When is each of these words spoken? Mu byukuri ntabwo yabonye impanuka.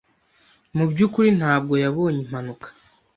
Mu 0.75 0.85
byukuri 0.91 1.29
ntabwo 1.39 1.73
yabonye 1.83 2.19
impanuka. 2.25 2.67